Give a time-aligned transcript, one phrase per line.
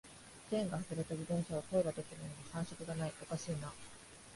[0.49, 3.71] チェーンが外れた自転車を漕いだときのように感触がない、おかしいな